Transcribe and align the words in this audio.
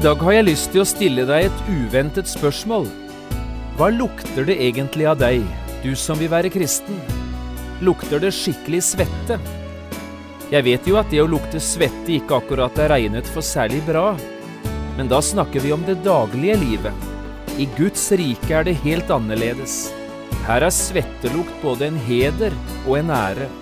I 0.00 0.02
dag 0.06 0.22
har 0.24 0.32
jeg 0.32 0.44
lyst 0.46 0.70
til 0.72 0.80
å 0.80 0.88
stille 0.88 1.24
deg 1.28 1.44
et 1.44 1.58
uventet 1.68 2.28
spørsmål. 2.30 2.86
Hva 3.76 3.90
lukter 3.92 4.46
det 4.48 4.54
egentlig 4.64 5.04
av 5.10 5.18
deg, 5.20 5.42
du 5.82 5.90
som 5.92 6.16
vil 6.16 6.30
være 6.32 6.48
kristen? 6.54 6.96
Lukter 7.84 8.22
det 8.22 8.30
skikkelig 8.32 8.80
svette? 8.86 9.36
Jeg 10.48 10.64
vet 10.70 10.88
jo 10.88 10.96
at 10.96 11.12
det 11.12 11.20
å 11.20 11.28
lukte 11.28 11.60
svette 11.60 12.16
ikke 12.16 12.40
akkurat 12.40 12.80
er 12.80 12.94
regnet 12.94 13.28
for 13.28 13.44
særlig 13.44 13.82
bra, 13.84 14.14
men 14.96 15.12
da 15.12 15.20
snakker 15.20 15.60
vi 15.68 15.76
om 15.76 15.84
det 15.84 16.00
daglige 16.00 16.56
livet. 16.64 17.06
I 17.60 17.68
Guds 17.76 18.08
rike 18.16 18.56
er 18.56 18.70
det 18.70 18.78
helt 18.80 19.12
annerledes. 19.12 19.90
Her 20.48 20.64
er 20.64 20.78
svettelukt 20.80 21.60
både 21.60 21.90
en 21.92 22.04
heder 22.08 22.56
og 22.86 23.02
en 23.02 23.12
ære. 23.20 23.52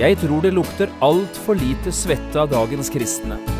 Jeg 0.00 0.24
tror 0.24 0.40
det 0.40 0.56
lukter 0.56 1.00
altfor 1.04 1.60
lite 1.60 1.92
svette 1.92 2.46
av 2.48 2.48
dagens 2.48 2.88
kristne. 2.88 3.59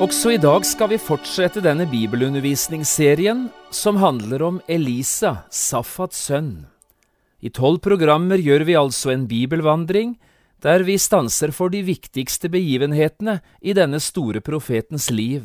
Også 0.00 0.30
i 0.32 0.38
dag 0.40 0.64
skal 0.64 0.88
vi 0.88 0.96
fortsette 0.96 1.60
denne 1.60 1.84
bibelundervisningsserien 1.90 3.42
som 3.74 3.98
handler 4.00 4.42
om 4.46 4.60
Elisa, 4.64 5.42
Safats 5.52 6.22
sønn. 6.30 6.64
I 7.44 7.50
tolv 7.52 7.82
programmer 7.84 8.40
gjør 8.40 8.64
vi 8.64 8.76
altså 8.78 9.12
en 9.12 9.26
bibelvandring 9.28 10.14
der 10.64 10.86
vi 10.86 10.96
stanser 10.96 11.52
for 11.52 11.68
de 11.68 11.82
viktigste 11.84 12.48
begivenhetene 12.48 13.40
i 13.60 13.74
denne 13.76 14.00
store 14.00 14.40
profetens 14.40 15.10
liv. 15.12 15.44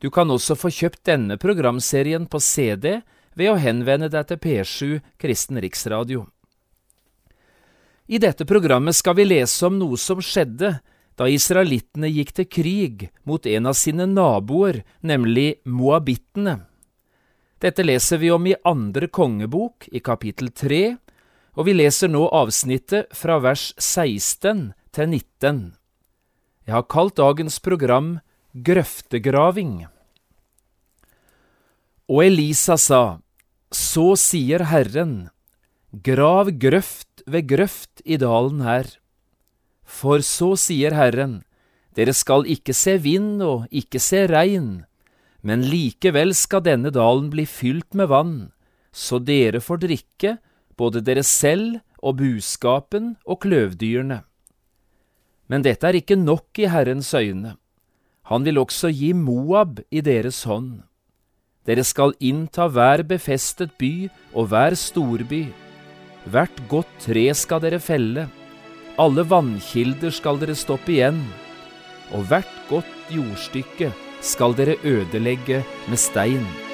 Du 0.00 0.08
kan 0.10 0.30
også 0.32 0.56
få 0.56 0.72
kjøpt 0.72 1.04
denne 1.04 1.36
programserien 1.36 2.24
på 2.24 2.40
CD 2.40 3.02
ved 3.36 3.52
å 3.52 3.60
henvende 3.60 4.08
deg 4.08 4.30
til 4.30 4.40
P7 4.40 4.98
Kristen 5.20 5.60
Riksradio. 5.60 6.24
I 8.06 8.20
dette 8.22 8.46
programmet 8.46 8.96
skal 8.96 9.16
vi 9.18 9.26
lese 9.26 9.66
om 9.66 9.76
noe 9.80 9.98
som 10.00 10.22
skjedde 10.22 10.78
da 11.16 11.28
israelittene 11.32 12.10
gikk 12.12 12.34
til 12.36 12.48
krig 12.48 13.08
mot 13.24 13.46
en 13.48 13.70
av 13.70 13.76
sine 13.78 14.06
naboer, 14.08 14.82
nemlig 15.00 15.62
moabittene. 15.64 16.58
Dette 17.62 17.84
leser 17.86 18.20
vi 18.20 18.30
om 18.30 18.44
i 18.46 18.56
andre 18.68 19.08
kongebok, 19.08 19.88
i 19.88 20.02
kapittel 20.04 20.52
3, 20.52 20.82
og 21.56 21.64
vi 21.68 21.72
leser 21.72 22.12
nå 22.12 22.26
avsnittet 22.36 23.08
fra 23.16 23.38
vers 23.40 23.70
16 23.80 24.74
til 24.92 25.08
19. 25.08 25.62
Jeg 26.68 26.74
har 26.74 26.88
kalt 26.90 27.16
dagens 27.16 27.56
program 27.64 28.18
Grøftegraving. 28.52 29.86
Og 32.12 32.22
Elisa 32.26 32.76
sa, 32.76 33.20
Så 33.72 34.14
sier 34.20 34.68
Herren, 34.68 35.30
grav 35.90 36.52
grøft 36.60 37.24
ved 37.26 37.48
grøft 37.48 38.04
i 38.04 38.16
dalen 38.20 38.60
her. 38.62 38.86
For 39.86 40.20
så 40.26 40.52
sier 40.58 40.92
Herren, 40.98 41.40
dere 41.96 42.12
skal 42.12 42.44
ikke 42.50 42.74
se 42.76 42.98
vind 43.00 43.40
og 43.40 43.70
ikke 43.70 44.02
se 44.02 44.26
regn, 44.28 44.84
men 45.46 45.62
likevel 45.70 46.34
skal 46.34 46.64
denne 46.66 46.90
dalen 46.92 47.30
bli 47.32 47.46
fylt 47.46 47.94
med 47.94 48.10
vann, 48.10 48.36
så 48.92 49.20
dere 49.22 49.62
får 49.62 49.84
drikke, 49.86 50.36
både 50.76 51.00
dere 51.06 51.22
selv 51.24 51.78
og 52.02 52.18
buskapen 52.18 53.14
og 53.24 53.40
kløvdyrene. 53.46 54.20
Men 55.46 55.62
dette 55.62 55.86
er 55.86 55.96
ikke 56.00 56.18
nok 56.18 56.58
i 56.58 56.66
Herrens 56.68 57.14
øyne. 57.14 57.54
Han 58.26 58.42
vil 58.44 58.58
også 58.58 58.90
gi 58.90 59.12
Moab 59.14 59.78
i 59.94 60.02
deres 60.02 60.42
hånd. 60.44 60.82
Dere 61.66 61.84
skal 61.86 62.14
innta 62.20 62.66
hver 62.70 63.04
befestet 63.06 63.72
by 63.78 64.08
og 64.34 64.50
hver 64.50 64.74
storby. 64.74 65.46
Hvert 66.26 66.58
godt 66.68 66.90
tre 67.06 67.28
skal 67.38 67.62
dere 67.62 67.78
felle 67.82 68.26
alle 68.98 69.24
vannkilder 69.28 70.14
skal 70.14 70.40
dere 70.40 70.56
stoppe 70.56 70.94
igjen, 70.96 71.18
og 72.16 72.28
hvert 72.30 72.54
godt 72.70 73.12
jordstykke 73.12 73.92
skal 74.24 74.56
dere 74.56 74.78
ødelegge 74.84 75.62
med 75.90 76.00
stein. 76.00 76.65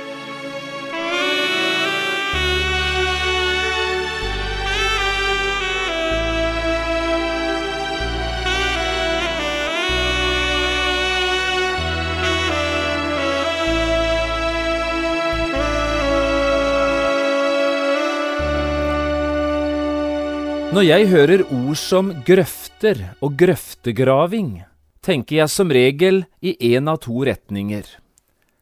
Når 20.72 20.87
jeg 20.87 21.09
hører 21.10 21.43
ord 21.53 21.77
som 21.77 22.06
grøfter 22.25 22.97
og 23.21 23.34
grøftegraving, 23.37 24.62
tenker 25.05 25.43
jeg 25.43 25.53
som 25.53 25.69
regel 25.69 26.22
i 26.41 26.55
én 26.72 26.88
av 26.88 27.03
to 27.05 27.27
retninger. 27.28 27.84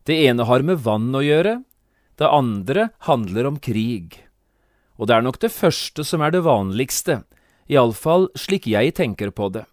Det 0.02 0.16
ene 0.26 0.42
har 0.48 0.66
med 0.66 0.82
vann 0.82 1.06
å 1.14 1.22
gjøre, 1.22 1.60
det 2.18 2.26
andre 2.26 2.88
handler 3.06 3.52
om 3.52 3.60
krig. 3.62 4.18
Og 4.98 5.06
det 5.06 5.20
er 5.20 5.22
nok 5.22 5.38
det 5.38 5.52
første 5.54 6.02
som 6.02 6.26
er 6.26 6.34
det 6.34 6.42
vanligste, 6.42 7.20
iallfall 7.70 8.26
slik 8.34 8.66
jeg 8.66 8.96
tenker 8.98 9.30
på 9.30 9.52
det. 9.54 9.68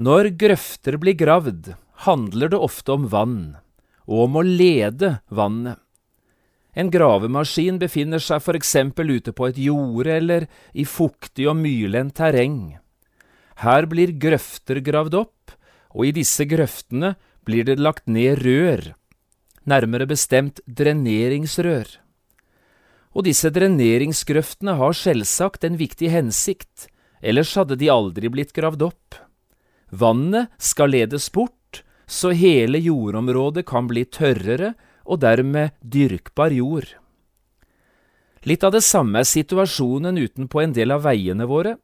Når 0.00 0.32
grøfter 0.40 0.96
blir 0.96 1.20
gravd, 1.20 1.74
handler 2.08 2.56
det 2.56 2.66
ofte 2.72 2.96
om 2.96 3.10
vann, 3.12 3.40
og 4.08 4.30
om 4.30 4.40
å 4.40 4.48
lede 4.48 5.18
vannet. 5.28 5.76
En 6.76 6.90
gravemaskin 6.92 7.78
befinner 7.80 8.20
seg 8.20 8.42
for 8.44 8.58
eksempel 8.58 9.14
ute 9.16 9.32
på 9.32 9.48
et 9.48 9.58
jorde 9.58 10.12
eller 10.12 10.44
i 10.76 10.84
fuktig 10.84 11.48
og 11.48 11.56
myrlendt 11.56 12.18
terreng. 12.20 12.76
Her 13.64 13.88
blir 13.88 14.12
grøfter 14.20 14.82
gravd 14.84 15.16
opp, 15.22 15.54
og 15.96 16.04
i 16.04 16.12
disse 16.12 16.44
grøftene 16.44 17.14
blir 17.48 17.64
det 17.64 17.78
lagt 17.80 18.04
ned 18.12 18.42
rør, 18.44 18.90
nærmere 19.64 20.04
bestemt 20.10 20.60
dreneringsrør. 20.68 21.88
Og 23.16 23.24
disse 23.24 23.48
dreneringsgrøftene 23.48 24.76
har 24.76 24.92
selvsagt 24.92 25.64
en 25.64 25.78
viktig 25.80 26.10
hensikt, 26.12 26.90
ellers 27.24 27.54
hadde 27.56 27.78
de 27.80 27.88
aldri 27.88 28.28
blitt 28.28 28.52
gravd 28.52 28.84
opp. 28.90 29.16
Vannet 29.88 30.52
skal 30.60 30.92
ledes 30.92 31.30
bort, 31.32 31.80
så 32.06 32.34
hele 32.36 32.78
jordområdet 32.84 33.64
kan 33.66 33.88
bli 33.88 34.04
tørrere 34.04 34.74
og 35.06 35.22
dermed 35.22 35.74
dyrkbar 35.80 36.54
jord. 36.54 36.90
Litt 38.46 38.62
av 38.66 38.74
det 38.76 38.84
samme 38.86 39.22
er 39.22 39.28
situasjonen 39.28 40.18
utenpå 40.18 40.62
en 40.62 40.74
del 40.76 40.94
av 40.94 41.02
veiene 41.06 41.48
våre. 41.50 41.76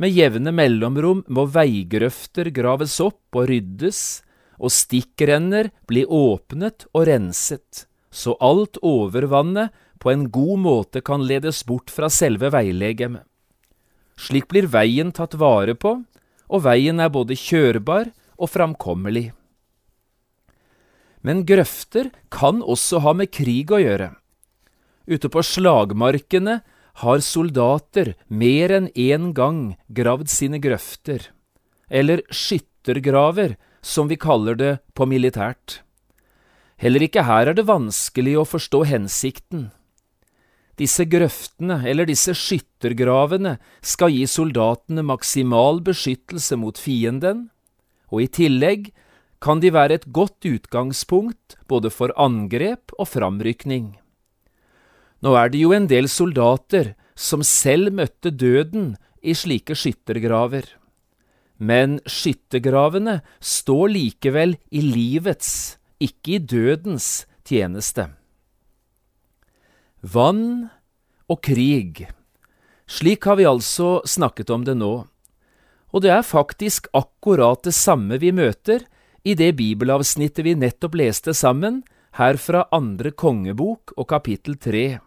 Med 0.00 0.12
jevne 0.12 0.52
mellomrom 0.52 1.22
må 1.28 1.46
veigrøfter 1.52 2.50
graves 2.56 2.98
opp 3.04 3.36
og 3.36 3.48
ryddes, 3.48 4.20
og 4.60 4.72
stikkrenner 4.72 5.70
blir 5.88 6.08
åpnet 6.12 6.84
og 6.92 7.06
renset, 7.08 7.86
så 8.12 8.36
alt 8.44 8.76
overvannet 8.84 9.72
på 10.00 10.12
en 10.12 10.26
god 10.32 10.60
måte 10.60 11.00
kan 11.04 11.24
ledes 11.24 11.62
bort 11.68 11.92
fra 11.92 12.08
selve 12.12 12.52
veilegemet. 12.52 13.24
Slik 14.20 14.50
blir 14.52 14.68
veien 14.68 15.12
tatt 15.16 15.36
vare 15.40 15.72
på, 15.72 15.94
og 16.50 16.64
veien 16.64 17.00
er 17.00 17.12
både 17.12 17.36
kjørbar 17.40 18.10
og 18.36 18.52
framkommelig. 18.52 19.30
Men 21.26 21.44
grøfter 21.48 22.10
kan 22.32 22.62
også 22.62 23.02
ha 23.04 23.12
med 23.16 23.32
krig 23.34 23.72
å 23.72 23.80
gjøre. 23.82 24.12
Ute 25.10 25.28
på 25.32 25.42
slagmarkene 25.44 26.60
har 27.02 27.24
soldater 27.24 28.14
mer 28.28 28.72
enn 28.76 28.88
én 28.94 29.32
gang 29.36 29.74
gravd 29.88 30.30
sine 30.32 30.60
grøfter, 30.62 31.30
eller 31.88 32.22
skyttergraver, 32.30 33.56
som 33.80 34.08
vi 34.08 34.18
kaller 34.20 34.56
det 34.60 34.72
på 34.94 35.06
militært. 35.08 35.80
Heller 36.80 37.04
ikke 37.04 37.24
her 37.28 37.50
er 37.50 37.56
det 37.56 37.68
vanskelig 37.68 38.38
å 38.40 38.48
forstå 38.48 38.84
hensikten. 38.88 39.68
Disse 40.80 41.04
grøftene, 41.04 41.82
eller 41.84 42.08
disse 42.08 42.32
skyttergravene, 42.36 43.58
skal 43.84 44.12
gi 44.14 44.24
soldatene 44.28 45.04
maksimal 45.04 45.82
beskyttelse 45.84 46.56
mot 46.56 46.80
fienden, 46.80 47.48
og 48.08 48.24
i 48.24 48.30
tillegg 48.32 48.88
kan 49.40 49.60
de 49.62 49.72
være 49.72 49.96
et 49.96 50.06
godt 50.12 50.44
utgangspunkt 50.44 51.56
både 51.68 51.90
for 51.92 52.12
angrep 52.20 52.92
og 52.98 53.08
framrykning. 53.08 53.94
Nå 55.20 55.34
er 55.36 55.52
det 55.52 55.62
jo 55.64 55.72
en 55.76 55.88
del 55.88 56.08
soldater 56.08 56.94
som 57.16 57.44
selv 57.44 57.92
møtte 57.96 58.32
døden 58.32 58.94
i 59.20 59.34
slike 59.36 59.76
skyttergraver, 59.76 60.64
men 61.60 61.98
skyttergravene 62.08 63.18
står 63.40 63.92
likevel 63.92 64.56
i 64.72 64.80
livets, 64.84 65.76
ikke 66.00 66.38
i 66.38 66.40
dødens, 66.40 67.26
tjeneste. 67.44 68.08
Vann 70.00 70.70
og 71.28 71.42
krig. 71.44 72.06
Slik 72.88 73.28
har 73.28 73.36
vi 73.36 73.48
altså 73.48 74.00
snakket 74.08 74.50
om 74.50 74.64
det 74.64 74.78
nå, 74.80 74.94
og 75.90 76.04
det 76.04 76.12
er 76.14 76.24
faktisk 76.24 76.88
akkurat 76.96 77.66
det 77.66 77.74
samme 77.76 78.16
vi 78.22 78.32
møter 78.32 78.86
i 79.24 79.34
det 79.36 79.52
bibelavsnittet 79.58 80.44
vi 80.44 80.54
nettopp 80.56 80.96
leste 80.98 81.34
sammen, 81.36 81.82
her 82.18 82.38
fra 82.40 82.64
andre 82.74 83.12
kongebok 83.12 83.92
og 83.96 84.08
kapittel 84.10 84.56
tre. 84.58 84.98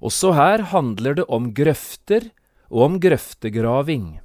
Også 0.00 0.32
her 0.36 0.62
handler 0.72 1.18
det 1.20 1.26
om 1.32 1.50
grøfter 1.56 2.30
og 2.70 2.82
om 2.86 3.00
grøftegraving. 3.00 4.18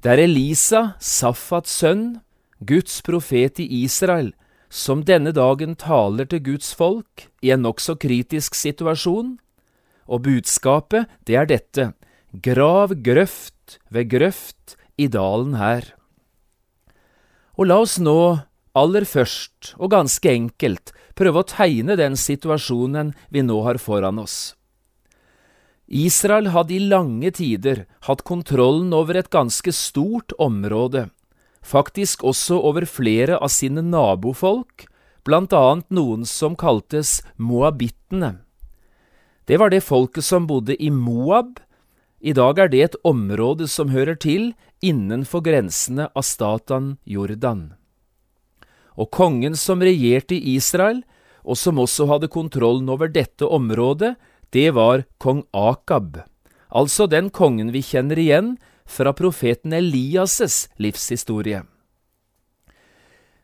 Det 0.00 0.12
er 0.14 0.24
Elisa, 0.24 0.94
Safats 1.00 1.72
sønn, 1.82 2.20
Guds 2.60 3.00
profet 3.04 3.60
i 3.60 3.84
Israel, 3.84 4.32
som 4.70 5.02
denne 5.04 5.32
dagen 5.34 5.74
taler 5.76 6.28
til 6.30 6.42
Guds 6.46 6.72
folk 6.76 7.26
i 7.42 7.50
en 7.52 7.64
nokså 7.66 7.96
kritisk 8.00 8.54
situasjon, 8.54 9.38
og 10.10 10.24
budskapet, 10.26 11.06
det 11.26 11.36
er 11.38 11.46
dette, 11.46 11.90
grav 12.32 12.94
grøft 13.04 13.78
ved 13.90 14.10
grøft 14.10 14.76
i 14.98 15.06
dalen 15.10 15.54
her. 15.58 15.84
Og 17.58 17.70
la 17.70 17.80
oss 17.82 17.98
nå 17.98 18.20
aller 18.78 19.04
først, 19.08 19.74
og 19.78 19.90
ganske 19.94 20.30
enkelt, 20.30 20.92
prøve 21.18 21.42
å 21.42 21.48
tegne 21.48 21.96
den 21.98 22.16
situasjonen 22.16 23.14
vi 23.30 23.42
nå 23.42 23.58
har 23.66 23.80
foran 23.82 24.20
oss. 24.22 24.54
Israel 25.90 26.52
hadde 26.54 26.76
i 26.76 26.84
lange 26.86 27.32
tider 27.34 27.82
hatt 28.06 28.22
kontrollen 28.22 28.92
over 28.94 29.18
et 29.18 29.30
ganske 29.34 29.72
stort 29.74 30.30
område, 30.38 31.08
faktisk 31.66 32.22
også 32.22 32.60
over 32.62 32.86
flere 32.86 33.40
av 33.42 33.50
sine 33.50 33.82
nabofolk, 33.82 34.86
blant 35.26 35.52
annet 35.52 35.90
noen 35.90 36.22
som 36.24 36.54
kaltes 36.56 37.18
moabittene. 37.36 38.38
Det 39.50 39.58
var 39.58 39.74
det 39.74 39.82
folket 39.82 40.24
som 40.24 40.46
bodde 40.46 40.76
i 40.78 40.92
Moab. 40.94 41.58
I 42.20 42.34
dag 42.36 42.58
er 42.60 42.68
det 42.68 42.80
et 42.84 42.96
område 43.04 43.64
som 43.68 43.88
hører 43.88 44.18
til 44.20 44.50
innenfor 44.84 45.40
grensene 45.44 46.10
av 46.12 46.24
Statan 46.28 46.98
Jordan. 47.08 47.72
Og 49.00 49.08
kongen 49.08 49.56
som 49.56 49.80
regjerte 49.80 50.36
i 50.36 50.56
Israel, 50.56 51.00
og 51.40 51.56
som 51.56 51.80
også 51.80 52.04
hadde 52.10 52.28
kontrollen 52.28 52.92
over 52.92 53.08
dette 53.08 53.48
området, 53.48 54.18
det 54.52 54.74
var 54.76 55.06
kong 55.18 55.46
Akab, 55.56 56.20
altså 56.68 57.06
den 57.08 57.30
kongen 57.30 57.72
vi 57.72 57.80
kjenner 57.80 58.18
igjen 58.20 58.56
fra 58.84 59.14
profeten 59.16 59.72
Elias' 59.72 60.68
livshistorie. 60.76 61.64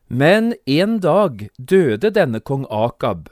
Men 0.07 0.53
en 0.69 0.99
dag 1.01 1.47
døde 1.57 2.13
denne 2.13 2.39
kong 2.39 2.67
Akab, 2.69 3.31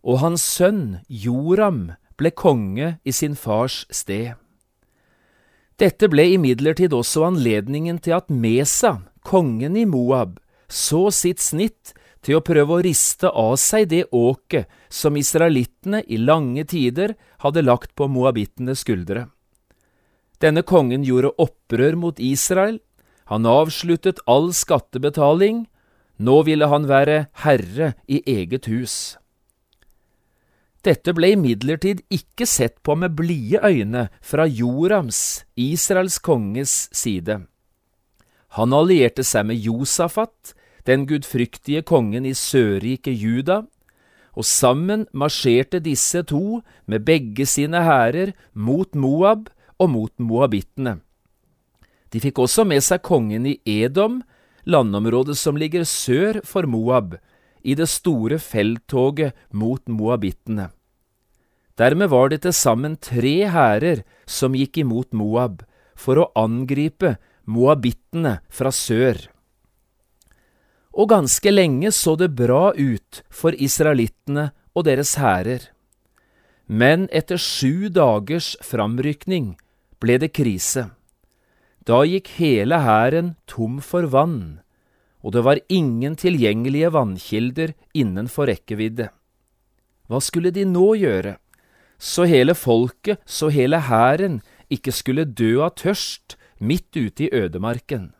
og 0.00 0.22
hans 0.24 0.42
sønn 0.42 1.00
Joram 1.08 1.90
ble 2.16 2.32
konge 2.32 2.96
i 3.04 3.12
sin 3.12 3.36
fars 3.36 3.84
sted. 3.92 4.38
Dette 5.78 6.08
ble 6.10 6.24
imidlertid 6.34 6.94
også 6.96 7.22
anledningen 7.28 8.00
til 8.02 8.16
at 8.16 8.32
Mesa, 8.34 8.96
kongen 9.22 9.76
i 9.78 9.84
Moab, 9.86 10.40
så 10.66 11.06
sitt 11.14 11.38
snitt 11.38 11.94
til 12.26 12.38
å 12.38 12.42
prøve 12.42 12.74
å 12.74 12.82
riste 12.82 13.30
av 13.30 13.54
seg 13.62 13.86
det 13.92 14.02
åket 14.10 14.66
som 14.90 15.16
israelittene 15.16 16.02
i 16.10 16.18
lange 16.18 16.64
tider 16.66 17.14
hadde 17.44 17.62
lagt 17.62 17.94
på 17.94 18.08
moabittenes 18.10 18.82
skuldre. 18.82 19.28
Denne 20.42 20.64
kongen 20.66 21.06
gjorde 21.06 21.34
opprør 21.38 21.94
mot 21.98 22.18
Israel, 22.18 22.80
han 23.30 23.46
avsluttet 23.46 24.18
all 24.26 24.50
skattebetaling, 24.56 25.66
nå 26.18 26.42
ville 26.48 26.66
han 26.66 26.90
være 26.90 27.28
herre 27.44 27.92
i 28.10 28.22
eget 28.26 28.66
hus. 28.66 29.18
Dette 30.88 31.12
ble 31.12 31.34
imidlertid 31.34 31.98
ikke 32.08 32.46
sett 32.48 32.78
på 32.86 32.94
med 32.96 33.12
blide 33.18 33.60
øyne 33.60 34.06
fra 34.24 34.46
Jorams, 34.48 35.44
Israels 35.52 36.16
konges 36.24 36.86
side. 36.96 37.42
Han 38.56 38.72
allierte 38.72 39.24
seg 39.26 39.50
med 39.50 39.60
Josafat, 39.60 40.54
den 40.88 41.04
gudfryktige 41.10 41.82
kongen 41.84 42.24
i 42.24 42.32
Sørriket 42.32 43.20
Juda, 43.20 43.66
og 44.32 44.46
sammen 44.48 45.04
marsjerte 45.12 45.82
disse 45.84 46.22
to 46.24 46.62
med 46.86 47.04
begge 47.04 47.44
sine 47.44 47.82
hærer 47.84 48.32
mot 48.54 48.94
Moab 48.96 49.50
og 49.76 49.92
mot 49.92 50.14
moabittene. 50.16 51.02
De 52.08 52.22
fikk 52.24 52.40
også 52.46 52.64
med 52.64 52.80
seg 52.86 53.04
kongen 53.04 53.44
i 53.50 53.58
Edom, 53.68 54.22
landområdet 54.64 55.36
som 55.36 55.60
ligger 55.60 55.84
sør 55.84 56.40
for 56.48 56.64
Moab, 56.64 57.18
i 57.60 57.76
det 57.76 57.90
store 57.92 58.38
felttoget 58.40 59.36
mot 59.52 59.84
moabittene. 59.84 60.70
Dermed 61.78 62.10
var 62.10 62.30
det 62.32 62.42
til 62.42 62.54
sammen 62.56 62.96
tre 62.98 63.36
hærer 63.54 64.02
som 64.26 64.56
gikk 64.58 64.80
imot 64.82 65.14
Moab, 65.14 65.62
for 65.98 66.18
å 66.18 66.30
angripe 66.38 67.16
moabittene 67.46 68.38
fra 68.50 68.70
sør 68.74 69.28
og 70.98 71.12
ganske 71.12 71.50
lenge 71.52 71.92
så 71.94 72.16
det 72.18 72.32
bra 72.34 72.72
ut 72.74 73.22
for 73.30 73.54
israelittene 73.54 74.50
og 74.74 74.86
deres 74.88 75.14
hærer. 75.20 75.70
Men 76.66 77.06
etter 77.14 77.38
sju 77.40 77.88
dagers 77.94 78.56
framrykning 78.66 79.54
ble 80.02 80.18
det 80.18 80.32
krise. 80.34 80.88
Da 81.86 82.02
gikk 82.04 82.34
hele 82.36 82.82
hæren 82.84 83.36
tom 83.46 83.78
for 83.80 84.10
vann, 84.10 84.60
og 85.22 85.32
det 85.38 85.44
var 85.46 85.62
ingen 85.72 86.18
tilgjengelige 86.18 86.90
vannkilder 86.92 87.72
innenfor 87.94 88.50
rekkevidde. 88.50 89.08
Hva 90.08 90.20
skulle 90.24 90.52
de 90.52 90.66
nå 90.68 90.92
gjøre, 90.98 91.38
så 91.98 92.24
hele 92.24 92.54
folket, 92.54 93.18
så 93.26 93.50
hele 93.50 93.80
hæren, 93.88 94.40
ikke 94.70 94.92
skulle 94.92 95.24
dø 95.24 95.58
av 95.64 95.74
tørst 95.80 96.36
midt 96.60 96.96
ute 96.96 97.26
i 97.26 97.30
ødemarken? 97.34 98.12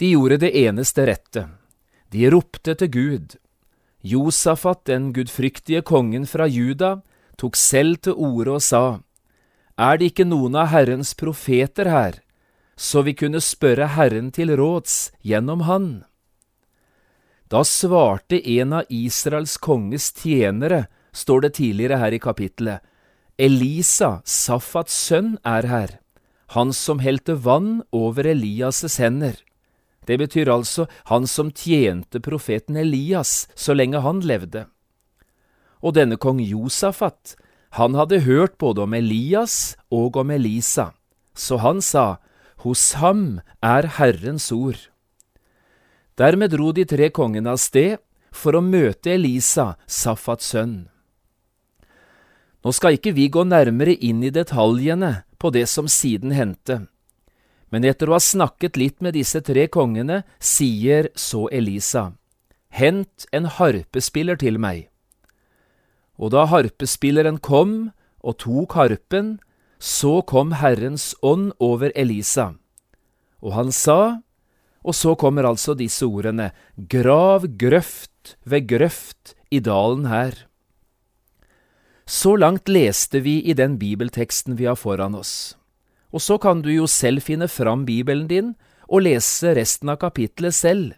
De 0.00 0.10
gjorde 0.14 0.40
det 0.42 0.52
eneste 0.56 1.06
rette. 1.06 1.46
De 2.10 2.28
ropte 2.32 2.74
til 2.74 2.90
Gud. 2.90 3.36
Josafat, 4.02 4.84
den 4.88 5.12
gudfryktige 5.12 5.82
kongen 5.86 6.26
fra 6.26 6.48
Juda, 6.50 7.02
tok 7.38 7.56
selv 7.56 8.00
til 8.02 8.16
orde 8.16 8.56
og 8.56 8.62
sa, 8.62 9.00
Er 9.78 9.98
det 9.98 10.12
ikke 10.12 10.26
noen 10.26 10.56
av 10.58 10.72
Herrens 10.72 11.14
profeter 11.14 11.88
her, 11.88 12.18
så 12.76 13.02
vi 13.02 13.14
kunne 13.14 13.40
spørre 13.40 13.92
Herren 13.94 14.32
til 14.32 14.56
råds 14.56 15.12
gjennom 15.22 15.62
han? 15.68 16.04
Da 17.48 17.62
svarte 17.68 18.40
en 18.48 18.72
av 18.80 18.88
Israels 18.88 19.58
konges 19.60 20.10
tjenere, 20.16 20.86
står 21.12 21.44
det 21.46 21.54
tidligere 21.60 22.00
her 22.00 22.16
i 22.16 22.20
kapittelet, 22.22 22.80
Elisa, 23.38 24.20
Safats 24.24 24.94
sønn, 25.08 25.36
er 25.44 25.66
her, 25.66 25.96
han 26.52 26.72
som 26.76 27.00
helte 27.00 27.34
vann 27.34 27.80
over 27.92 28.28
Elias' 28.28 28.98
hender. 29.00 29.38
Det 30.06 30.18
betyr 30.18 30.50
altså 30.52 30.86
han 31.08 31.26
som 31.26 31.52
tjente 31.54 32.20
profeten 32.20 32.76
Elias 32.76 33.46
så 33.54 33.74
lenge 33.74 34.02
han 34.02 34.20
levde. 34.20 34.66
Og 35.82 35.94
denne 35.96 36.18
kong 36.20 36.42
Josafat, 36.42 37.36
han 37.78 37.96
hadde 37.96 38.22
hørt 38.26 38.58
både 38.58 38.84
om 38.84 38.94
Elias 38.94 39.76
og 39.90 40.18
om 40.20 40.30
Elisa, 40.30 40.92
så 41.34 41.56
han 41.62 41.80
sa, 41.80 42.18
Hos 42.62 42.92
ham 43.00 43.40
er 43.64 43.88
Herrens 43.96 44.52
ord. 44.52 44.78
Dermed 46.20 46.52
dro 46.52 46.70
de 46.76 46.84
tre 46.84 47.08
kongene 47.10 47.56
av 47.56 47.58
sted 47.58 47.96
for 48.30 48.54
å 48.54 48.62
møte 48.62 49.16
Elisa, 49.16 49.72
Safats 49.86 50.52
sønn. 50.52 50.91
Nå 52.62 52.70
skal 52.74 52.96
ikke 52.96 53.14
vi 53.16 53.26
gå 53.32 53.42
nærmere 53.48 53.94
inn 53.98 54.22
i 54.22 54.30
detaljene 54.30 55.24
på 55.42 55.50
det 55.50 55.66
som 55.70 55.88
siden 55.90 56.30
hendte, 56.36 56.84
men 57.72 57.86
etter 57.88 58.10
å 58.10 58.18
ha 58.18 58.22
snakket 58.22 58.76
litt 58.76 59.00
med 59.00 59.16
disse 59.16 59.40
tre 59.40 59.64
kongene, 59.72 60.22
sier 60.38 61.08
så 61.16 61.48
Elisa, 61.48 62.12
Hent 62.72 63.26
en 63.36 63.48
harpespiller 63.52 64.38
til 64.40 64.58
meg. 64.60 64.86
Og 66.16 66.32
da 66.32 66.46
harpespilleren 66.48 67.40
kom 67.40 67.92
og 68.22 68.38
tok 68.44 68.76
harpen, 68.78 69.34
så 69.82 70.20
kom 70.22 70.54
Herrens 70.60 71.10
ånd 71.20 71.50
over 71.60 71.92
Elisa. 71.98 72.52
Og 73.42 73.56
han 73.56 73.72
sa, 73.74 74.22
og 74.84 74.94
så 74.94 75.16
kommer 75.18 75.48
altså 75.48 75.74
disse 75.74 76.06
ordene, 76.06 76.52
Grav 76.76 77.48
grøft 77.58 78.36
ved 78.44 78.68
grøft 78.70 79.34
i 79.50 79.60
dalen 79.60 80.06
her. 80.12 80.36
Så 82.12 82.34
langt 82.36 82.68
leste 82.68 83.22
vi 83.24 83.38
i 83.48 83.54
den 83.56 83.78
bibelteksten 83.80 84.58
vi 84.58 84.66
har 84.68 84.76
foran 84.76 85.14
oss. 85.16 85.56
Og 86.12 86.20
så 86.20 86.36
kan 86.36 86.60
du 86.60 86.68
jo 86.68 86.84
selv 86.84 87.24
finne 87.24 87.48
fram 87.48 87.86
Bibelen 87.88 88.26
din 88.28 88.50
og 88.84 89.06
lese 89.06 89.54
resten 89.56 89.88
av 89.88 89.96
kapittelet 90.02 90.52
selv, 90.52 90.90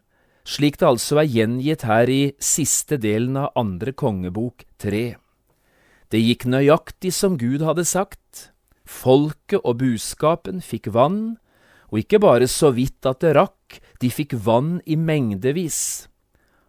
slik 0.42 0.80
det 0.80 0.88
altså 0.88 1.20
er 1.22 1.30
gjengitt 1.30 1.86
her 1.86 2.10
i 2.10 2.34
siste 2.42 2.98
delen 2.98 3.38
av 3.38 3.54
andre 3.54 3.94
kongebok 3.94 4.66
tre. 4.82 5.14
Det 6.10 6.18
gikk 6.18 6.48
nøyaktig 6.50 7.14
som 7.14 7.38
Gud 7.38 7.62
hadde 7.62 7.86
sagt. 7.86 8.50
Folket 8.82 9.62
og 9.62 9.84
buskapen 9.84 10.58
fikk 10.66 10.90
vann, 10.98 11.36
og 11.94 12.02
ikke 12.02 12.24
bare 12.26 12.50
så 12.50 12.74
vidt 12.74 13.06
at 13.06 13.22
det 13.22 13.36
rakk, 13.38 13.78
de 14.02 14.10
fikk 14.10 14.34
vann 14.34 14.80
i 14.82 14.98
mengdevis. 14.98 16.10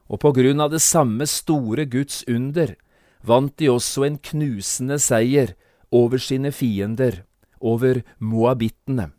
Og 0.05 0.21
på 0.21 0.37
grunn 0.37 0.61
av 0.61 0.69
det 0.69 0.85
samme 0.85 1.25
store 1.25 1.89
Guds 1.89 2.21
under 2.29 2.77
vant 3.25 3.53
de 3.59 3.69
også 3.71 4.05
en 4.07 4.17
knusende 4.21 4.99
seier 5.01 5.55
over 5.91 6.21
sine 6.21 6.51
fiender, 6.53 7.23
over 7.59 8.01
moabittene. 8.19 9.09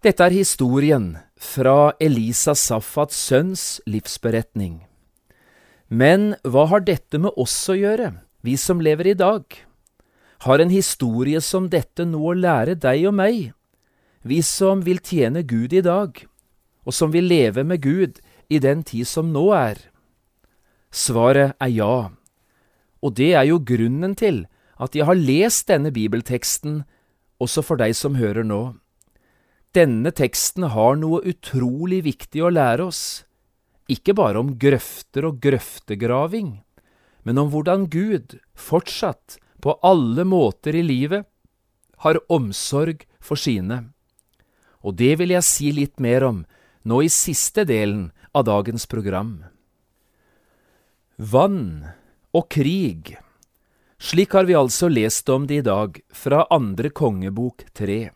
Dette 0.00 0.24
er 0.24 0.32
historien 0.32 1.10
fra 1.36 1.92
Elisa 2.00 2.54
Safats 2.56 3.18
sønns 3.28 3.64
livsberetning. 3.84 4.80
Men 5.90 6.36
hva 6.46 6.64
har 6.70 6.86
dette 6.86 7.20
med 7.20 7.36
oss 7.36 7.56
å 7.68 7.76
gjøre, 7.76 8.14
vi 8.40 8.56
som 8.56 8.80
lever 8.80 9.10
i 9.12 9.18
dag? 9.18 9.44
Har 10.46 10.62
en 10.62 10.72
historie 10.72 11.42
som 11.44 11.68
dette 11.68 12.06
noe 12.08 12.32
å 12.32 12.38
lære 12.38 12.78
deg 12.80 13.04
og 13.10 13.18
meg, 13.18 13.50
vi 14.24 14.40
som 14.40 14.80
vil 14.86 15.02
tjene 15.04 15.42
Gud 15.44 15.74
i 15.76 15.84
dag, 15.84 16.16
og 16.86 16.96
som 16.96 17.12
vil 17.12 17.28
leve 17.28 17.66
med 17.66 17.82
Gud 17.84 18.22
i 18.48 18.56
den 18.62 18.80
tid 18.86 19.04
som 19.10 19.34
nå 19.34 19.50
er? 19.52 19.89
Svaret 20.90 21.54
er 21.62 21.70
ja, 21.70 22.10
og 23.00 23.14
det 23.16 23.32
er 23.38 23.46
jo 23.48 23.60
grunnen 23.62 24.16
til 24.18 24.44
at 24.80 24.96
jeg 24.96 25.06
har 25.06 25.18
lest 25.18 25.68
denne 25.70 25.92
bibelteksten 25.94 26.82
også 27.40 27.64
for 27.64 27.80
deg 27.80 27.94
som 27.96 28.18
hører 28.20 28.44
nå. 28.46 28.74
Denne 29.76 30.10
teksten 30.10 30.66
har 30.74 30.98
noe 30.98 31.22
utrolig 31.30 32.02
viktig 32.08 32.42
å 32.42 32.50
lære 32.50 32.88
oss, 32.90 33.22
ikke 33.90 34.16
bare 34.18 34.42
om 34.42 34.56
grøfter 34.58 35.28
og 35.28 35.38
grøftegraving, 35.42 36.58
men 37.22 37.38
om 37.38 37.52
hvordan 37.52 37.86
Gud 37.92 38.38
fortsatt, 38.58 39.38
på 39.60 39.74
alle 39.84 40.24
måter 40.24 40.72
i 40.72 40.80
livet, 40.80 41.26
har 42.00 42.16
omsorg 42.32 43.02
for 43.20 43.36
sine. 43.36 43.92
Og 44.80 44.96
det 44.96 45.18
vil 45.20 45.34
jeg 45.34 45.44
si 45.44 45.68
litt 45.76 46.00
mer 46.00 46.24
om 46.24 46.38
nå 46.88 47.02
i 47.04 47.10
siste 47.12 47.66
delen 47.68 48.08
av 48.32 48.46
dagens 48.48 48.88
program. 48.88 49.49
Vann 51.20 51.84
og 52.32 52.46
krig. 52.48 53.10
Slik 54.00 54.32
har 54.32 54.46
vi 54.48 54.54
altså 54.56 54.88
lest 54.88 55.28
om 55.28 55.44
det 55.44 55.58
i 55.60 55.64
dag, 55.66 55.98
fra 56.08 56.46
andre 56.48 56.88
kongebok 56.88 57.66
tre. 57.76 58.14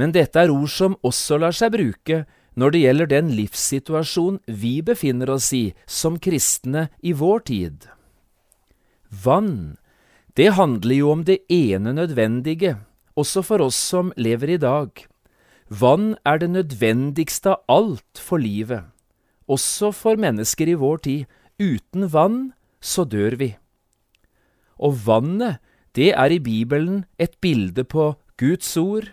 Men 0.00 0.14
dette 0.14 0.40
er 0.40 0.48
ord 0.48 0.70
som 0.72 0.94
også 1.04 1.36
lar 1.42 1.52
seg 1.52 1.74
bruke 1.74 2.22
når 2.56 2.72
det 2.72 2.80
gjelder 2.80 3.10
den 3.10 3.28
livssituasjon 3.36 4.38
vi 4.48 4.78
befinner 4.80 5.28
oss 5.34 5.50
i 5.52 5.74
som 5.84 6.16
kristne 6.16 6.86
i 7.04 7.12
vår 7.12 7.44
tid. 7.50 7.84
Vann, 9.12 9.76
det 10.40 10.54
handler 10.56 10.96
jo 11.02 11.10
om 11.12 11.26
det 11.28 11.42
ene 11.52 11.92
nødvendige, 11.98 12.78
også 13.12 13.42
for 13.44 13.66
oss 13.66 13.76
som 13.76 14.08
lever 14.16 14.54
i 14.54 14.62
dag. 14.62 15.04
Vann 15.68 16.14
er 16.24 16.40
det 16.40 16.48
nødvendigste 16.54 17.58
av 17.58 17.68
alt 17.68 18.24
for 18.24 18.40
livet, 18.40 18.88
også 19.44 19.92
for 19.92 20.16
mennesker 20.16 20.72
i 20.72 20.78
vår 20.80 21.04
tid. 21.04 21.28
Uten 21.60 22.08
vann 22.08 22.38
så 22.80 23.04
dør 23.04 23.36
vi. 23.36 23.50
Og 24.80 24.96
vannet, 25.04 25.60
det 25.92 26.14
er 26.16 26.32
i 26.32 26.40
Bibelen 26.40 27.04
et 27.20 27.36
bilde 27.44 27.84
på 27.84 28.14
Guds 28.40 28.76
ord, 28.80 29.10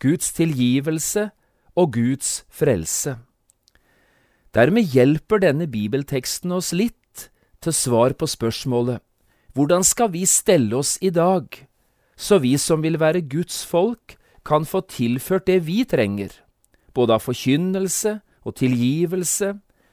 Guds 0.00 0.32
tilgivelse 0.32 1.28
og 1.76 1.92
Guds 1.92 2.44
frelse. 2.48 3.18
Dermed 4.56 4.88
hjelper 4.88 5.42
denne 5.44 5.68
bibelteksten 5.68 6.52
oss 6.52 6.72
litt 6.72 7.28
til 7.60 7.76
svar 7.76 8.16
på 8.16 8.28
spørsmålet 8.28 9.02
hvordan 9.52 9.84
skal 9.84 10.08
vi 10.14 10.24
stelle 10.24 10.78
oss 10.78 10.96
i 11.04 11.10
dag, 11.12 11.44
så 12.16 12.38
vi 12.40 12.56
som 12.56 12.80
vil 12.80 12.96
være 13.00 13.20
Guds 13.20 13.66
folk, 13.68 14.16
kan 14.48 14.64
få 14.64 14.80
tilført 14.88 15.44
det 15.46 15.60
vi 15.68 15.84
trenger, 15.84 16.32
både 16.96 17.14
av 17.14 17.22
forkynnelse 17.22 18.16
og 18.48 18.56
tilgivelse, 18.58 19.52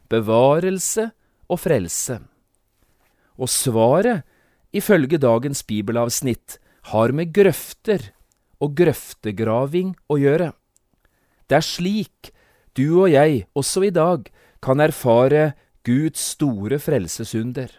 bevarelse 0.09 1.09
og 1.49 1.61
frelse. 1.65 2.19
Og 3.39 3.49
svaret, 3.49 4.23
ifølge 4.75 5.19
dagens 5.21 5.63
bibelavsnitt, 5.65 6.59
har 6.93 7.11
med 7.11 7.33
grøfter 7.33 8.11
og 8.59 8.75
grøftegraving 8.77 9.95
å 10.09 10.19
gjøre. 10.19 10.51
Det 11.49 11.57
er 11.57 11.65
slik 11.65 12.31
du 12.77 13.01
og 13.01 13.09
jeg 13.11 13.45
også 13.57 13.87
i 13.87 13.93
dag 13.93 14.29
kan 14.63 14.79
erfare 14.83 15.53
Guds 15.87 16.21
store 16.35 16.77
frelsesunder. 16.81 17.71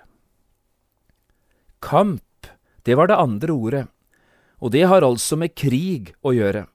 Kamp, 1.81 2.49
det 2.85 2.97
var 2.99 3.09
det 3.09 3.21
andre 3.21 3.55
ordet, 3.55 3.87
og 4.61 4.73
det 4.75 4.85
har 4.91 5.07
altså 5.07 5.39
med 5.41 5.55
krig 5.55 6.13
å 6.27 6.35
gjøre. 6.37 6.67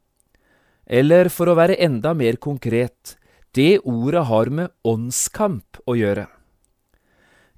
Eller 0.86 1.30
for 1.34 1.50
å 1.50 1.58
være 1.58 1.78
enda 1.82 2.14
mer 2.18 2.38
konkret, 2.42 3.18
det 3.58 3.82
ordet 3.86 4.25
har 4.30 4.52
med 4.54 4.74
åndskamp 4.86 5.82
å 5.86 5.98
gjøre. 5.98 6.28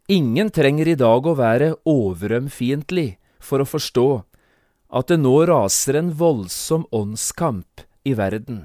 Ingen 0.07 0.47
trenger 0.55 0.87
i 0.87 0.95
dag 0.95 1.25
å 1.27 1.33
være 1.35 1.73
overømfiendtlig 1.83 3.17
for 3.43 3.59
å 3.59 3.67
forstå 3.67 4.07
at 4.95 5.09
det 5.11 5.17
nå 5.19 5.33
raser 5.49 5.97
en 5.99 6.13
voldsom 6.15 6.85
åndskamp 6.95 7.83
i 8.07 8.13
verden. 8.15 8.61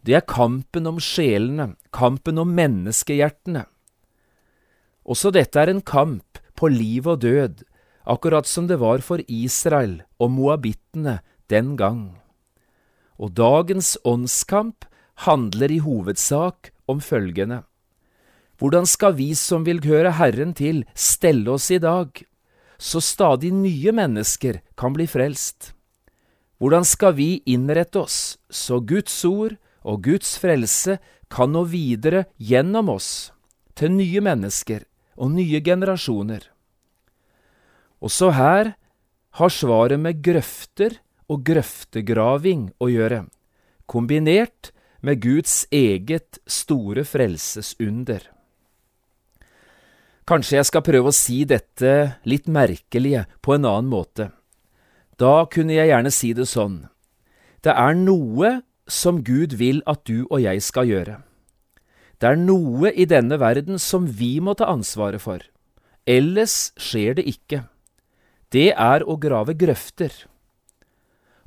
Det 0.00 0.16
er 0.16 0.24
kampen 0.24 0.88
om 0.88 0.96
sjelene, 0.96 1.74
kampen 1.92 2.40
om 2.40 2.56
menneskehjertene. 2.56 3.66
Også 5.04 5.28
dette 5.36 5.60
er 5.60 5.68
en 5.68 5.84
kamp 5.84 6.40
på 6.56 6.72
liv 6.72 7.04
og 7.12 7.26
død, 7.28 7.60
akkurat 8.08 8.48
som 8.48 8.64
det 8.64 8.80
var 8.80 9.04
for 9.04 9.20
Israel 9.28 9.98
og 10.16 10.32
moabittene 10.32 11.18
den 11.52 11.76
gang. 11.76 12.04
Og 13.20 13.36
dagens 13.36 13.98
åndskamp 14.08 14.88
handler 15.28 15.76
i 15.76 15.82
hovedsak 15.84 16.72
om 16.88 17.04
følgende. 17.04 17.66
Hvordan 18.60 18.86
skal 18.86 19.14
vi 19.16 19.32
som 19.34 19.64
vil 19.64 19.80
høre 19.84 20.12
Herren 20.18 20.52
til, 20.54 20.84
stelle 20.94 21.48
oss 21.50 21.70
i 21.72 21.80
dag? 21.80 22.12
så 22.80 23.00
stadig 23.00 23.52
nye 23.52 23.92
mennesker 23.92 24.62
kan 24.78 24.94
bli 24.96 25.06
frelst? 25.08 25.74
Hvordan 26.60 26.84
skal 26.84 27.14
vi 27.16 27.28
innrette 27.48 28.00
oss 28.00 28.38
så 28.48 28.80
Guds 28.80 29.14
ord 29.28 29.56
og 29.84 30.04
Guds 30.04 30.36
frelse 30.40 30.96
kan 31.32 31.52
nå 31.52 31.66
videre 31.68 32.24
gjennom 32.36 32.90
oss 32.96 33.30
til 33.76 33.92
nye 33.96 34.24
mennesker 34.24 34.84
og 35.20 35.32
nye 35.36 35.60
generasjoner? 35.64 36.48
Også 38.00 38.32
her 38.32 38.74
har 39.36 39.52
svaret 39.52 40.00
med 40.00 40.24
grøfter 40.24 40.98
og 41.30 41.44
grøftegraving 41.46 42.70
å 42.80 42.88
gjøre, 42.90 43.26
kombinert 43.86 44.72
med 45.04 45.20
Guds 45.22 45.62
eget 45.70 46.40
store 46.48 47.04
frelsesunder. 47.08 48.24
Kanskje 50.30 50.60
jeg 50.60 50.66
skal 50.68 50.84
prøve 50.86 51.10
å 51.10 51.16
si 51.16 51.40
dette 51.42 51.92
litt 52.22 52.44
merkelige 52.46 53.24
på 53.42 53.56
en 53.56 53.64
annen 53.66 53.88
måte. 53.90 54.28
Da 55.18 55.42
kunne 55.50 55.74
jeg 55.74 55.88
gjerne 55.90 56.10
si 56.14 56.28
det 56.38 56.44
sånn. 56.46 56.84
Det 57.66 57.72
er 57.74 57.96
noe 57.98 58.60
som 58.86 59.24
Gud 59.26 59.56
vil 59.58 59.80
at 59.90 60.04
du 60.06 60.28
og 60.28 60.38
jeg 60.44 60.62
skal 60.62 60.86
gjøre. 60.86 61.16
Det 62.22 62.28
er 62.30 62.38
noe 62.38 62.92
i 62.94 63.08
denne 63.10 63.40
verden 63.42 63.80
som 63.82 64.06
vi 64.06 64.36
må 64.38 64.54
ta 64.54 64.68
ansvaret 64.70 65.18
for. 65.24 65.42
Ellers 66.06 66.70
skjer 66.78 67.18
det 67.18 67.24
ikke. 67.26 67.64
Det 68.54 68.68
er 68.70 69.02
å 69.02 69.16
grave 69.18 69.56
grøfter. 69.58 70.14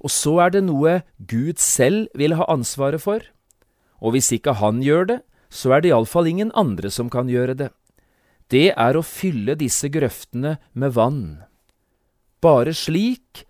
Og 0.03 0.11
så 0.11 0.33
er 0.43 0.57
det 0.57 0.63
noe 0.67 0.97
Gud 1.23 1.55
selv 1.55 2.11
vil 2.19 2.35
ha 2.35 2.49
ansvaret 2.51 2.99
for. 2.99 3.23
Og 4.03 4.17
hvis 4.17 4.33
ikke 4.35 4.57
han 4.59 4.83
gjør 4.83 5.07
det, 5.07 5.17
så 5.47 5.71
er 5.71 5.85
det 5.85 5.93
iallfall 5.93 6.27
ingen 6.27 6.51
andre 6.51 6.91
som 6.91 7.07
kan 7.07 7.31
gjøre 7.31 7.55
det 7.55 7.69
det 8.53 8.69
er 8.77 8.97
å 8.97 9.01
fylle 9.05 9.55
disse 9.57 9.89
grøftene 9.89 10.57
med 10.77 10.93
vann. 10.93 11.25
Bare 12.43 12.73
slik 12.77 13.47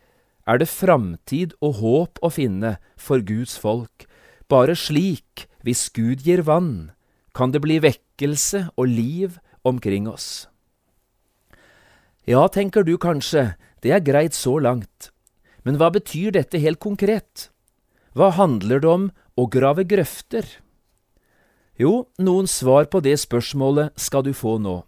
er 0.48 0.60
det 0.62 0.70
framtid 0.72 1.56
og 1.64 1.80
håp 1.82 2.22
å 2.24 2.32
finne 2.32 2.78
for 2.96 3.24
Guds 3.26 3.58
folk. 3.60 4.06
Bare 4.48 4.76
slik, 4.80 5.48
hvis 5.64 5.90
Gud 5.96 6.24
gir 6.28 6.44
vann, 6.48 6.92
kan 7.36 7.52
det 7.52 7.64
bli 7.64 7.80
vekkelse 7.84 8.70
og 8.78 8.88
liv 8.92 9.40
omkring 9.64 10.08
oss. 10.08 10.48
Ja, 12.24 12.48
tenker 12.48 12.86
du 12.88 12.96
kanskje, 12.96 13.56
det 13.84 13.92
er 13.92 14.04
greit 14.04 14.36
så 14.38 14.56
langt, 14.62 15.12
men 15.68 15.80
hva 15.80 15.90
betyr 15.92 16.32
dette 16.36 16.62
helt 16.64 16.80
konkret? 16.80 17.50
Hva 18.16 18.30
handler 18.38 18.80
det 18.80 18.92
om 18.92 19.10
å 19.36 19.50
grave 19.52 19.84
grøfter? 19.84 20.46
Jo, 21.80 22.06
noen 22.22 22.48
svar 22.48 22.88
på 22.88 23.02
det 23.04 23.18
spørsmålet 23.20 23.98
skal 24.00 24.24
du 24.24 24.32
få 24.38 24.60
nå. 24.62 24.84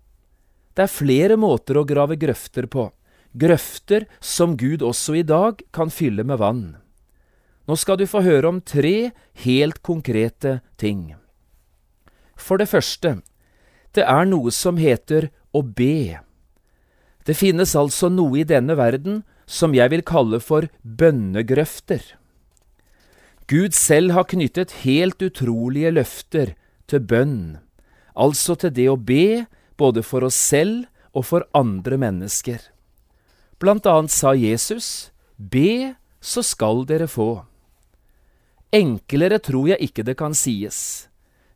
Det 0.76 0.84
er 0.84 0.92
flere 0.92 1.38
måter 1.40 1.80
å 1.80 1.86
grave 1.88 2.18
grøfter 2.20 2.68
på, 2.68 2.90
grøfter 3.32 4.06
som 4.20 4.58
Gud 4.60 4.84
også 4.84 5.22
i 5.22 5.24
dag 5.24 5.62
kan 5.76 5.92
fylle 5.92 6.26
med 6.28 6.42
vann. 6.42 6.66
Nå 7.66 7.78
skal 7.80 7.98
du 7.98 8.06
få 8.06 8.22
høre 8.26 8.52
om 8.52 8.60
tre 8.62 9.12
helt 9.46 9.80
konkrete 9.82 10.60
ting. 10.78 11.16
For 12.36 12.60
det 12.60 12.68
første, 12.70 13.18
det 13.96 14.04
er 14.04 14.28
noe 14.28 14.52
som 14.52 14.78
heter 14.78 15.32
å 15.56 15.64
be. 15.64 16.20
Det 17.26 17.34
finnes 17.40 17.74
altså 17.80 18.12
noe 18.12 18.44
i 18.44 18.46
denne 18.46 18.76
verden 18.78 19.24
som 19.48 19.74
jeg 19.74 19.90
vil 19.94 20.04
kalle 20.06 20.42
for 20.44 20.68
bønnegrøfter. 20.84 22.04
Gud 23.48 23.74
selv 23.78 24.14
har 24.18 24.28
knyttet 24.30 24.82
helt 24.84 25.22
utrolige 25.22 25.94
løfter 25.94 26.54
til 26.90 27.02
bønn, 27.02 27.58
altså 28.14 28.58
til 28.58 28.74
det 28.74 28.88
å 28.90 28.98
be 28.98 29.46
både 29.78 30.04
for 30.04 30.26
oss 30.28 30.38
selv 30.38 30.86
og 31.16 31.28
for 31.30 31.48
andre 31.56 31.98
mennesker. 32.00 32.60
Blant 33.60 33.88
annet 33.88 34.12
sa 34.12 34.34
Jesus, 34.36 35.12
Be, 35.38 35.96
så 36.20 36.44
skal 36.44 36.84
dere 36.88 37.08
få. 37.12 37.46
Enklere 38.76 39.40
tror 39.40 39.70
jeg 39.72 39.90
ikke 39.90 40.04
det 40.04 40.18
kan 40.20 40.36
sies, 40.36 41.08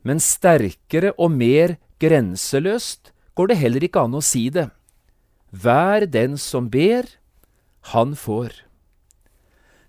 men 0.07 0.21
sterkere 0.23 1.11
og 1.17 1.33
mer 1.35 1.75
grenseløst 1.99 3.11
går 3.35 3.51
det 3.51 3.59
heller 3.59 3.83
ikke 3.83 4.05
an 4.07 4.15
å 4.15 4.23
si 4.23 4.47
det. 4.53 4.69
Vær 5.51 6.05
den 6.07 6.38
som 6.39 6.69
ber, 6.71 7.07
han 7.91 8.15
får. 8.15 8.53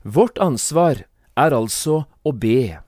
Vårt 0.03 0.41
ansvar 0.41 1.05
er 1.37 1.55
altså 1.55 2.05
å 2.25 2.33
be. 2.33 2.81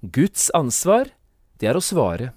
Guds 0.00 0.48
ansvar, 0.54 1.10
det 1.58 1.72
er 1.72 1.76
å 1.76 1.82
svare. 1.82 2.32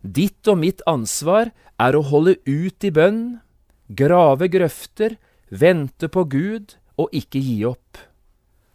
Ditt 0.00 0.48
og 0.48 0.60
mitt 0.62 0.80
ansvar 0.88 1.50
er 1.80 1.96
å 1.96 2.04
holde 2.08 2.38
ut 2.48 2.84
i 2.84 2.90
bønn, 2.94 3.40
grave 3.88 4.48
grøfter, 4.48 5.18
vente 5.50 6.08
på 6.08 6.24
Gud 6.30 6.76
og 7.00 7.12
ikke 7.16 7.42
gi 7.42 7.58
opp. 7.68 7.98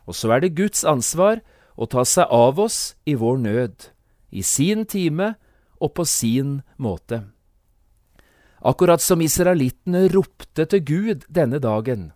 Og 0.05 0.13
så 0.13 0.35
er 0.35 0.43
det 0.43 0.55
Guds 0.57 0.83
ansvar 0.85 1.41
å 1.75 1.87
ta 1.89 2.05
seg 2.05 2.29
av 2.29 2.59
oss 2.61 2.95
i 3.09 3.15
vår 3.17 3.39
nød, 3.41 3.89
i 4.29 4.43
sin 4.45 4.85
time 4.85 5.33
og 5.81 5.95
på 5.97 6.05
sin 6.05 6.59
måte. 6.77 7.23
Akkurat 8.65 9.01
som 9.01 9.21
israelittene 9.21 10.07
ropte 10.13 10.65
til 10.69 10.85
Gud 10.85 11.25
denne 11.29 11.59
dagen, 11.61 12.11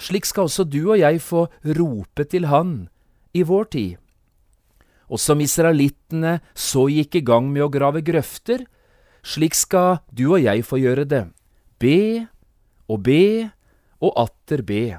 slik 0.00 0.26
skal 0.28 0.48
også 0.48 0.66
du 0.68 0.82
og 0.82 0.98
jeg 1.00 1.20
få 1.22 1.46
rope 1.78 2.26
til 2.28 2.48
Han 2.52 2.88
i 3.32 3.44
vår 3.46 3.68
tid. 3.72 3.96
Og 5.12 5.20
som 5.20 5.40
israelittene 5.44 6.38
så 6.56 6.86
gikk 6.88 7.18
i 7.20 7.24
gang 7.26 7.50
med 7.52 7.66
å 7.66 7.72
grave 7.72 8.00
grøfter, 8.04 8.64
slik 9.22 9.54
skal 9.54 10.00
du 10.08 10.30
og 10.32 10.40
jeg 10.40 10.64
få 10.64 10.80
gjøre 10.80 11.04
det. 11.08 11.26
Be 11.76 12.28
og 12.88 13.04
be 13.04 13.50
og 14.02 14.16
atter 14.24 14.64
be. 14.64 14.96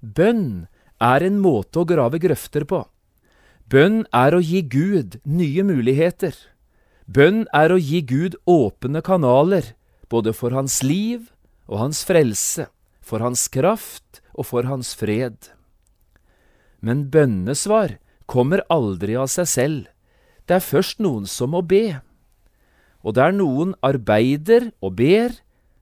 Bønn 0.00 0.66
er 1.02 1.24
en 1.24 1.40
måte 1.40 1.80
å 1.80 1.88
grave 1.88 2.20
grøfter 2.20 2.66
på. 2.68 2.84
Bønn 3.66 4.04
er 4.14 4.36
å 4.36 4.44
gi 4.44 4.60
Gud 4.62 5.18
nye 5.24 5.64
muligheter. 5.66 6.36
Bønn 7.06 7.46
er 7.56 7.72
å 7.72 7.80
gi 7.80 8.02
Gud 8.06 8.36
åpne 8.46 9.02
kanaler, 9.02 9.72
både 10.10 10.34
for 10.36 10.54
hans 10.54 10.82
liv 10.86 11.32
og 11.66 11.80
hans 11.80 12.04
frelse, 12.06 12.68
for 13.02 13.24
hans 13.24 13.48
kraft 13.50 14.20
og 14.34 14.46
for 14.52 14.68
hans 14.68 14.92
fred. 14.94 15.50
Men 16.78 17.08
bønnesvar 17.10 17.96
kommer 18.26 18.62
aldri 18.72 19.16
av 19.18 19.30
seg 19.32 19.48
selv, 19.50 19.86
det 20.46 20.58
er 20.58 20.66
først 20.66 21.00
noen 21.02 21.26
som 21.30 21.54
må 21.54 21.62
be. 21.62 21.98
Og 23.06 23.16
der 23.18 23.34
noen 23.34 23.74
arbeider 23.86 24.70
og 24.82 24.98
ber, 24.98 25.34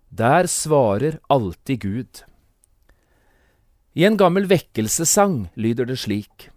der 0.08 0.48
svarer 0.48 1.18
alltid 1.32 1.80
Gud. 1.84 2.24
I 3.94 4.06
en 4.08 4.16
gammel 4.18 4.48
vekkelsessang 4.50 5.48
lyder 5.54 5.86
det 5.86 6.00
slik. 6.02 6.48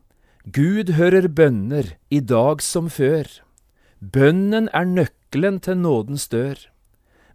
Gud 0.48 0.94
hører 0.96 1.28
bønner 1.28 1.96
i 2.10 2.22
dag 2.24 2.64
som 2.64 2.88
før. 2.90 3.28
Bønnen 4.00 4.70
er 4.74 4.88
nøkkelen 4.88 5.60
til 5.60 5.78
nådens 5.78 6.28
dør. 6.32 6.58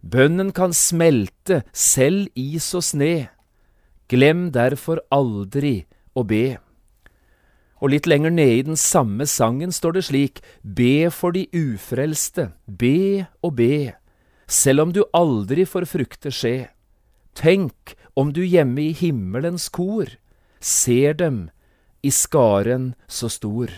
Bønnen 0.01 0.51
kan 0.51 0.73
smelte 0.73 1.61
selv 1.71 2.27
is 2.35 2.73
og 2.73 2.83
sne. 2.83 3.29
Glem 4.11 4.49
derfor 4.51 4.99
aldri 5.13 5.85
å 6.15 6.25
be. 6.27 6.57
Og 7.83 7.91
litt 7.91 8.07
lenger 8.07 8.31
nede 8.31 8.59
i 8.61 8.63
den 8.63 8.79
samme 8.79 9.25
sangen 9.27 9.73
står 9.75 9.97
det 9.97 10.05
slik, 10.07 10.39
Be 10.63 11.11
for 11.11 11.35
de 11.35 11.49
ufrelste, 11.51 12.53
be 12.65 13.27
og 13.43 13.57
be, 13.59 13.97
selv 14.47 14.85
om 14.85 14.93
du 14.95 15.03
aldri 15.11 15.65
får 15.67 15.89
frukter 15.91 16.31
skje. 16.31 16.69
Tenk 17.35 17.97
om 18.15 18.31
du 18.31 18.39
hjemme 18.45 18.79
i 18.85 18.93
himmelens 18.95 19.67
kor 19.73 20.07
ser 20.63 21.17
dem 21.19 21.49
i 22.03 22.11
skaren 22.11 22.93
så 23.07 23.27
stor. 23.27 23.73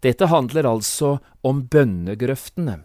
Dette 0.00 0.30
handler 0.32 0.64
altså 0.64 1.18
om 1.44 1.66
bønnegrøftene. 1.68 2.78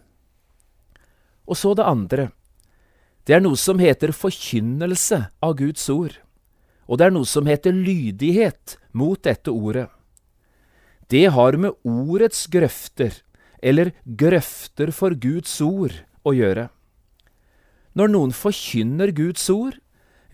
Og 1.48 1.56
så 1.56 1.72
det 1.78 1.88
andre. 1.88 2.28
Det 3.24 3.38
er 3.38 3.40
noe 3.40 3.56
som 3.56 3.80
heter 3.80 4.12
forkynnelse 4.12 5.22
av 5.40 5.56
Guds 5.56 5.88
ord 5.88 6.20
og 6.86 6.98
det 6.98 7.08
er 7.08 7.14
noe 7.14 7.28
som 7.28 7.48
heter 7.50 7.74
lydighet 7.74 8.76
mot 8.96 9.20
dette 9.22 9.50
ordet. 9.50 9.88
Det 11.10 11.26
har 11.30 11.58
med 11.58 11.74
ordets 11.86 12.46
grøfter, 12.50 13.12
eller 13.62 13.92
grøfter 14.06 14.90
for 14.94 15.14
Guds 15.14 15.54
ord, 15.62 15.94
å 16.26 16.34
gjøre. 16.34 16.68
Når 17.94 18.10
noen 18.10 18.32
forkynner 18.34 19.12
Guds 19.14 19.44
ord, 19.50 19.78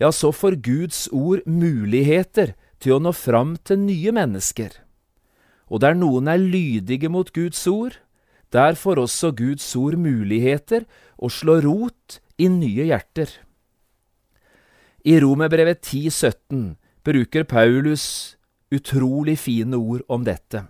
ja, 0.01 0.09
så 0.09 0.33
får 0.33 0.57
Guds 0.65 1.05
ord 1.13 1.45
muligheter 1.45 2.55
til 2.81 2.97
å 2.97 3.03
nå 3.03 3.13
fram 3.15 3.53
til 3.61 3.79
nye 3.85 4.11
mennesker. 4.15 4.73
Og 5.69 5.79
der 5.85 5.95
noen 5.95 6.27
er 6.27 6.41
lydige 6.41 7.11
mot 7.13 7.29
Guds 7.33 7.61
ord, 7.69 7.95
der 8.53 8.75
får 8.77 8.99
også 9.05 9.31
Guds 9.37 9.69
ord 9.79 9.95
muligheter 9.97 10.83
å 11.17 11.29
slå 11.31 11.59
rot 11.63 12.19
i 12.37 12.49
nye 12.51 12.89
hjerter. 12.89 13.29
I 15.03 15.17
Romerbrevet 15.19 15.81
10,17 15.83 16.75
bruker 17.03 17.43
Paulus 17.43 18.37
utrolig 18.71 19.35
fine 19.39 19.75
ord 19.75 20.05
om 20.07 20.23
dette. 20.23 20.61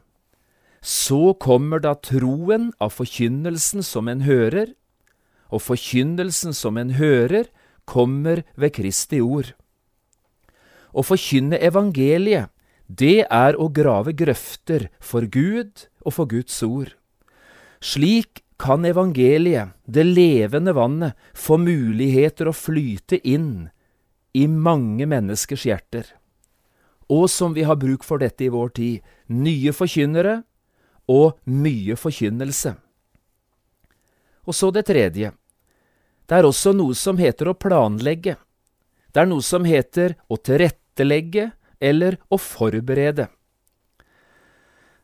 Så 0.81 1.35
kommer 1.37 1.83
da 1.83 1.91
troen 1.93 2.71
av 2.81 2.95
forkynnelsen 2.95 3.85
som 3.85 4.09
en 4.09 4.23
hører, 4.25 4.71
og 5.53 5.61
forkynnelsen 5.61 6.57
som 6.57 6.79
en 6.81 6.95
hører, 6.97 7.45
kommer 7.85 8.41
ved 8.57 8.73
Kristi 8.73 9.19
ord. 9.21 9.51
Å 10.97 11.05
forkynne 11.05 11.61
evangeliet, 11.61 12.49
det 12.89 13.27
er 13.29 13.53
å 13.53 13.69
grave 13.69 14.15
grøfter 14.17 14.87
for 14.97 15.29
Gud 15.29 15.85
og 16.01 16.17
for 16.17 16.25
Guds 16.33 16.57
ord. 16.65 16.89
Slik 17.85 18.41
kan 18.57 18.81
evangeliet, 18.81 19.77
det 19.85 20.09
levende 20.09 20.73
vannet, 20.73 21.13
få 21.37 21.61
muligheter 21.61 22.49
å 22.49 22.57
flyte 22.57 23.21
inn 23.21 23.69
i 24.33 24.47
mange 24.47 25.05
menneskers 25.09 25.65
hjerter. 25.69 26.07
Og 27.11 27.29
som 27.29 27.53
vi 27.53 27.65
har 27.67 27.77
bruk 27.77 28.05
for 28.07 28.21
dette 28.21 28.45
i 28.45 28.51
vår 28.53 28.73
tid, 28.77 29.03
nye 29.29 29.73
forkynnere 29.75 30.41
og 31.11 31.37
mye 31.45 31.97
forkynnelse. 31.99 32.73
Og 34.43 34.55
så 34.55 34.71
det 34.75 34.87
tredje. 34.89 35.31
Det 36.25 36.39
er 36.39 36.47
også 36.47 36.73
noe 36.75 36.95
som 36.97 37.19
heter 37.19 37.51
å 37.51 37.57
planlegge. 37.59 38.35
Det 39.13 39.21
er 39.21 39.29
noe 39.29 39.43
som 39.45 39.67
heter 39.67 40.15
å 40.31 40.39
tilrettelegge 40.39 41.51
eller 41.83 42.17
å 42.31 42.39
forberede. 42.39 43.27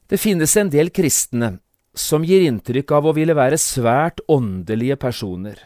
Det 0.09 0.17
finnes 0.17 0.55
en 0.57 0.71
del 0.73 0.89
kristne 0.89 1.59
som 1.93 2.23
gir 2.25 2.47
inntrykk 2.47 2.91
av 2.97 3.09
å 3.09 3.13
ville 3.13 3.35
være 3.37 3.59
svært 3.61 4.23
åndelige 4.31 4.97
personer, 5.01 5.59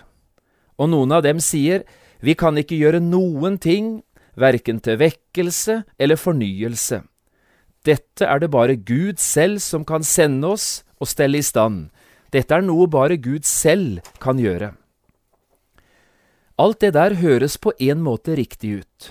og 0.75 0.89
noen 0.91 1.13
av 1.15 1.23
dem 1.23 1.39
sier 1.43 1.85
vi 2.23 2.35
kan 2.39 2.57
ikke 2.59 2.79
gjøre 2.79 3.03
noen 3.03 3.57
ting, 3.59 3.97
verken 4.39 4.79
til 4.81 4.97
vekkelse 5.01 5.81
eller 5.99 6.17
fornyelse. 6.17 7.03
Dette 7.83 8.25
er 8.25 8.39
det 8.39 8.49
bare 8.53 8.79
Gud 8.79 9.19
selv 9.19 9.59
som 9.59 9.83
kan 9.83 10.05
sende 10.07 10.53
oss 10.55 10.85
og 11.03 11.09
stelle 11.11 11.41
i 11.41 11.45
stand. 11.45 11.89
Dette 12.31 12.55
er 12.55 12.63
noe 12.63 12.87
bare 12.87 13.19
Gud 13.19 13.43
selv 13.45 13.99
kan 14.23 14.39
gjøre. 14.39 14.71
Alt 16.57 16.79
det 16.79 16.93
der 16.95 17.17
høres 17.19 17.57
på 17.57 17.73
en 17.81 17.99
måte 18.05 18.37
riktig 18.39 18.79
ut. 18.83 19.09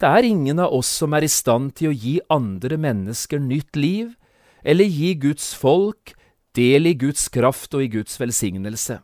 Det 0.00 0.08
er 0.08 0.24
ingen 0.24 0.62
av 0.62 0.72
oss 0.72 0.88
som 1.02 1.12
er 1.12 1.26
i 1.26 1.30
stand 1.30 1.74
til 1.76 1.90
å 1.90 1.96
gi 1.96 2.16
andre 2.32 2.78
mennesker 2.80 3.42
nytt 3.42 3.76
liv, 3.76 4.14
eller 4.64 4.88
gi 4.88 5.12
Guds 5.20 5.52
folk 5.52 6.14
del 6.56 6.88
i 6.88 6.94
Guds 6.96 7.28
kraft 7.28 7.74
og 7.76 7.84
i 7.84 7.90
Guds 7.92 8.16
velsignelse. 8.20 9.00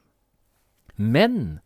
Men 0.97 1.61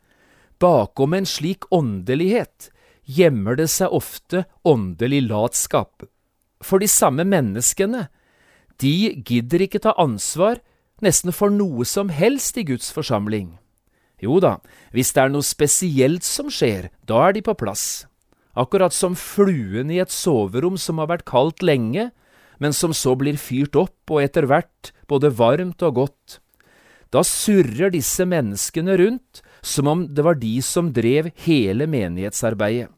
Bakom 0.61 1.15
en 1.17 1.27
slik 1.27 1.65
åndelighet 1.73 2.69
gjemmer 3.09 3.57
det 3.57 3.71
seg 3.73 3.95
ofte 3.97 4.45
åndelig 4.69 5.23
latskap. 5.31 6.05
For 6.61 6.83
de 6.83 6.89
samme 6.91 7.25
menneskene, 7.25 8.09
de 8.81 9.23
gidder 9.25 9.65
ikke 9.65 9.81
ta 9.81 9.95
ansvar 9.97 10.61
nesten 11.01 11.33
for 11.33 11.53
noe 11.53 11.87
som 11.89 12.13
helst 12.13 12.61
i 12.61 12.67
Guds 12.69 12.93
forsamling. 12.93 13.57
Jo 14.21 14.37
da, 14.45 14.59
hvis 14.93 15.15
det 15.17 15.25
er 15.25 15.33
noe 15.33 15.47
spesielt 15.47 16.27
som 16.29 16.53
skjer, 16.53 16.91
da 17.09 17.25
er 17.29 17.37
de 17.37 17.45
på 17.45 17.57
plass. 17.57 18.05
Akkurat 18.53 18.93
som 18.93 19.17
fluen 19.17 19.89
i 19.89 20.01
et 20.03 20.13
soverom 20.13 20.77
som 20.77 21.01
har 21.01 21.09
vært 21.09 21.29
kaldt 21.29 21.65
lenge, 21.65 22.11
men 22.61 22.77
som 22.77 22.93
så 22.93 23.15
blir 23.17 23.41
fyrt 23.41 23.79
opp 23.81 24.13
og 24.13 24.21
etter 24.21 24.45
hvert 24.45 24.93
både 25.09 25.33
varmt 25.33 25.81
og 25.89 26.03
godt. 26.03 26.41
Da 27.09 27.25
surrer 27.25 27.95
disse 27.95 28.27
menneskene 28.29 28.99
rundt 29.01 29.41
som 29.63 29.89
om 29.91 30.07
det 30.15 30.25
var 30.25 30.39
de 30.41 30.55
som 30.65 30.93
drev 30.93 31.31
hele 31.45 31.87
menighetsarbeidet. 31.91 32.89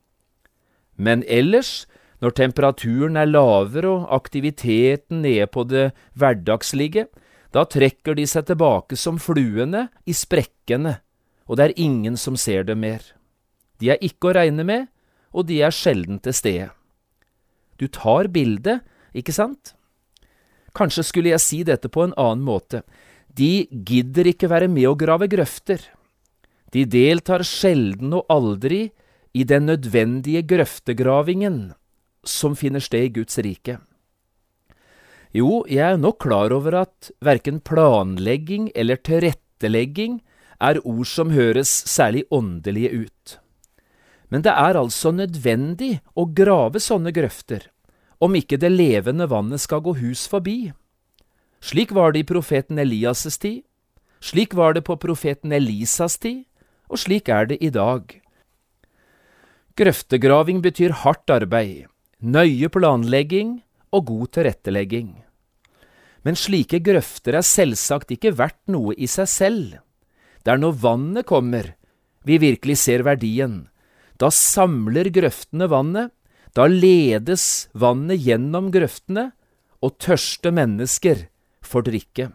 Men 0.96 1.24
ellers, 1.26 1.86
når 2.22 2.36
temperaturen 2.38 3.16
er 3.18 3.30
lavere 3.30 3.88
og 3.90 4.10
aktiviteten 4.14 5.24
nede 5.24 5.48
på 5.50 5.64
det 5.66 5.90
hverdagslige, 6.14 7.08
da 7.52 7.64
trekker 7.68 8.16
de 8.16 8.26
seg 8.28 8.46
tilbake 8.48 8.96
som 8.96 9.18
fluene 9.20 9.88
i 10.08 10.14
sprekkene, 10.16 11.00
og 11.50 11.58
det 11.58 11.66
er 11.66 11.80
ingen 11.80 12.16
som 12.16 12.38
ser 12.38 12.64
dem 12.68 12.80
mer. 12.84 13.02
De 13.82 13.90
er 13.90 14.00
ikke 14.04 14.30
å 14.30 14.36
regne 14.38 14.64
med, 14.64 14.86
og 15.34 15.48
de 15.48 15.58
er 15.64 15.74
sjelden 15.74 16.20
til 16.22 16.36
stede. 16.36 16.68
Du 17.80 17.88
tar 17.90 18.30
bildet, 18.30 18.84
ikke 19.16 19.34
sant? 19.34 19.74
Kanskje 20.76 21.04
skulle 21.04 21.32
jeg 21.32 21.42
si 21.42 21.60
dette 21.66 21.90
på 21.92 22.06
en 22.06 22.14
annen 22.16 22.44
måte. 22.46 22.84
De 23.26 23.66
gidder 23.68 24.30
ikke 24.30 24.48
være 24.52 24.70
med 24.70 24.86
å 24.88 24.96
grave 24.96 25.28
grøfter. 25.28 25.82
De 26.72 26.84
deltar 26.88 27.44
sjelden 27.44 28.14
og 28.16 28.28
aldri 28.32 28.86
i 29.36 29.44
den 29.44 29.68
nødvendige 29.68 30.42
grøftegravingen 30.48 31.72
som 32.24 32.56
finner 32.56 32.80
sted 32.80 33.10
i 33.10 33.14
Guds 33.20 33.38
rike. 33.44 33.78
Jo, 35.32 35.62
jeg 35.68 35.94
er 35.94 36.00
nok 36.00 36.20
klar 36.24 36.52
over 36.52 36.76
at 36.82 37.10
verken 37.24 37.60
planlegging 37.64 38.70
eller 38.76 39.00
tilrettelegging 39.00 40.20
er 40.62 40.80
ord 40.84 41.08
som 41.08 41.32
høres 41.32 41.70
særlig 41.88 42.26
åndelige 42.30 43.06
ut. 43.06 43.38
Men 44.28 44.44
det 44.44 44.52
er 44.52 44.78
altså 44.80 45.12
nødvendig 45.12 45.98
å 46.16 46.24
grave 46.28 46.80
sånne 46.80 47.12
grøfter, 47.12 47.66
om 48.20 48.36
ikke 48.36 48.60
det 48.60 48.70
levende 48.72 49.26
vannet 49.28 49.60
skal 49.60 49.82
gå 49.84 49.96
hus 49.98 50.24
forbi. 50.30 50.72
Slik 51.60 51.92
var 51.92 52.12
det 52.12 52.24
i 52.24 52.28
profeten 52.28 52.80
Elias' 52.80 53.40
tid, 53.40 53.60
slik 54.20 54.54
var 54.54 54.76
det 54.76 54.84
på 54.86 54.96
profeten 55.00 55.52
Elisas 55.52 56.16
tid, 56.22 56.44
og 56.92 57.00
slik 57.00 57.30
er 57.32 57.48
det 57.48 57.58
i 57.64 57.72
dag. 57.72 58.04
Grøftegraving 59.80 60.60
betyr 60.64 60.92
hardt 61.02 61.32
arbeid, 61.32 61.88
nøye 62.20 62.68
planlegging 62.68 63.62
og 63.92 64.06
god 64.10 64.32
tilrettelegging. 64.36 65.12
Men 66.22 66.38
slike 66.38 66.82
grøfter 66.84 67.38
er 67.38 67.46
selvsagt 67.46 68.12
ikke 68.14 68.34
verdt 68.38 68.60
noe 68.70 68.94
i 68.94 69.08
seg 69.10 69.30
selv. 69.30 69.78
Det 70.44 70.52
er 70.52 70.60
når 70.60 70.76
vannet 70.82 71.26
kommer, 71.26 71.72
vi 72.22 72.38
virkelig 72.38 72.78
ser 72.84 73.02
verdien. 73.06 73.64
Da 74.20 74.30
samler 74.30 75.10
grøftene 75.10 75.66
vannet, 75.72 76.12
da 76.54 76.68
ledes 76.68 77.68
vannet 77.72 78.20
gjennom 78.22 78.68
grøftene, 78.74 79.32
og 79.82 79.96
tørste 79.98 80.52
mennesker 80.54 81.26
får 81.66 81.88
drikke. 81.88 82.28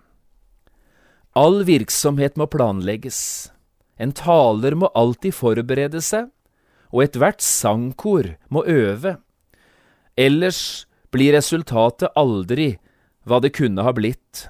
All 1.37 1.61
virksomhet 1.67 2.35
må 2.35 2.49
planlegges. 2.51 3.53
En 3.97 4.13
taler 4.13 4.77
må 4.77 4.89
alltid 4.93 5.35
forberede 5.35 6.01
seg, 6.05 6.29
og 6.93 7.03
ethvert 7.03 7.41
sangkor 7.43 8.35
må 8.53 8.63
øve. 8.69 9.17
Ellers 10.17 10.85
blir 11.13 11.33
resultatet 11.35 12.13
aldri 12.17 12.75
hva 13.27 13.41
det 13.43 13.53
kunne 13.57 13.83
ha 13.83 13.93
blitt. 13.95 14.47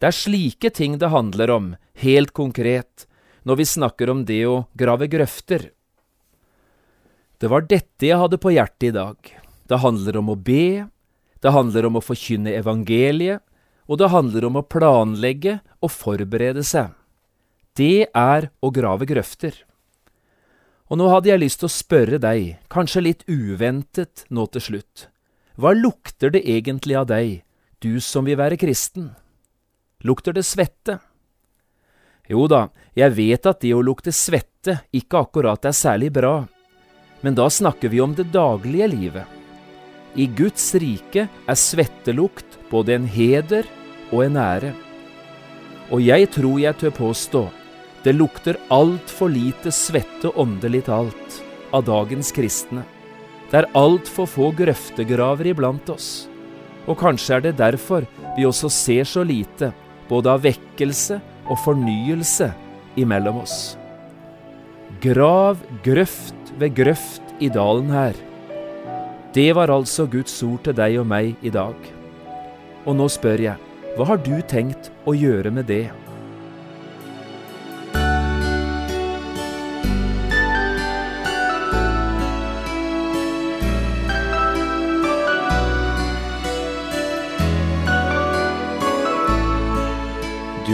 Det 0.00 0.10
er 0.10 0.16
slike 0.16 0.70
ting 0.74 0.98
det 0.98 1.12
handler 1.12 1.52
om, 1.52 1.70
helt 2.00 2.34
konkret, 2.36 3.06
når 3.44 3.60
vi 3.60 3.68
snakker 3.68 4.10
om 4.10 4.24
det 4.28 4.42
å 4.48 4.64
grave 4.76 5.08
grøfter. 5.12 5.70
Det 7.38 7.50
var 7.52 7.66
dette 7.68 8.08
jeg 8.08 8.18
hadde 8.18 8.40
på 8.40 8.54
hjertet 8.54 8.88
i 8.90 8.94
dag. 8.96 9.16
Det 9.68 9.80
handler 9.80 10.18
om 10.20 10.32
å 10.32 10.36
be, 10.36 10.86
det 11.44 11.52
handler 11.52 11.88
om 11.88 11.98
å 12.00 12.04
forkynne 12.04 12.54
evangeliet, 12.56 13.42
og 13.84 14.00
det 14.00 14.08
handler 14.12 14.46
om 14.48 14.56
å 14.56 14.64
planlegge 14.64 15.58
og 15.84 15.92
forberede 15.92 16.64
seg. 16.64 16.94
Det 17.74 18.06
er 18.14 18.44
å 18.62 18.68
grave 18.70 19.02
grøfter. 19.02 19.56
Og 20.86 21.00
nå 21.00 21.08
hadde 21.10 21.32
jeg 21.32 21.40
lyst 21.42 21.58
til 21.58 21.66
å 21.66 21.74
spørre 21.74 22.20
deg, 22.22 22.60
kanskje 22.70 23.02
litt 23.02 23.24
uventet 23.26 24.22
nå 24.30 24.44
til 24.54 24.62
slutt, 24.62 25.08
hva 25.58 25.72
lukter 25.74 26.30
det 26.34 26.44
egentlig 26.46 26.94
av 27.00 27.08
deg, 27.10 27.40
du 27.82 27.98
som 27.98 28.28
vil 28.28 28.38
være 28.38 28.58
kristen? 28.62 29.08
Lukter 30.06 30.36
det 30.36 30.44
svette? 30.46 31.00
Jo 32.30 32.46
da, 32.46 32.68
jeg 32.94 33.16
vet 33.18 33.50
at 33.50 33.58
det 33.66 33.74
å 33.74 33.82
lukte 33.82 34.14
svette 34.14 34.78
ikke 34.94 35.24
akkurat 35.26 35.66
er 35.66 35.74
særlig 35.74 36.12
bra, 36.14 36.44
men 37.26 37.34
da 37.34 37.48
snakker 37.50 37.90
vi 37.90 38.04
om 38.04 38.14
det 38.14 38.28
daglige 38.30 38.90
livet. 38.94 39.26
I 40.14 40.28
Guds 40.30 40.70
rike 40.78 41.26
er 41.26 41.58
svettelukt 41.58 42.54
både 42.70 43.00
en 43.00 43.10
heder 43.10 43.66
og 44.12 44.28
en 44.28 44.38
ære. 44.38 44.72
Og 45.90 46.06
jeg 46.06 46.30
tror 46.38 46.62
jeg 46.62 46.78
tør 46.78 46.98
påstå 47.02 47.44
det 48.04 48.12
lukter 48.12 48.58
altfor 48.68 49.32
lite 49.32 49.72
svette 49.72 50.28
åndelig 50.28 50.84
talt 50.90 51.38
av 51.72 51.86
dagens 51.86 52.32
kristne. 52.36 52.84
Det 53.50 53.62
er 53.62 53.70
altfor 53.78 54.28
få 54.28 54.50
grøftegraver 54.56 55.48
iblant 55.54 55.88
oss. 55.92 56.26
Og 56.84 56.98
kanskje 57.00 57.38
er 57.38 57.46
det 57.46 57.56
derfor 57.62 58.04
vi 58.36 58.44
også 58.44 58.68
ser 58.72 59.08
så 59.08 59.24
lite, 59.24 59.72
både 60.08 60.34
av 60.34 60.44
vekkelse 60.44 61.20
og 61.48 61.60
fornyelse 61.64 62.50
imellom 63.00 63.40
oss. 63.40 63.78
Grav 65.00 65.64
grøft 65.84 66.52
ved 66.60 66.76
grøft 66.76 67.34
i 67.40 67.48
dalen 67.48 67.88
her. 67.92 68.16
Det 69.34 69.48
var 69.56 69.72
altså 69.72 70.04
Guds 70.06 70.36
ord 70.46 70.60
til 70.68 70.76
deg 70.76 71.00
og 71.00 71.08
meg 71.08 71.34
i 71.42 71.50
dag. 71.50 71.74
Og 72.84 72.96
nå 73.00 73.08
spør 73.10 73.48
jeg, 73.48 73.56
hva 73.96 74.12
har 74.12 74.20
du 74.20 74.36
tenkt 74.50 74.92
å 75.08 75.16
gjøre 75.16 75.50
med 75.54 75.70
det? 75.72 75.86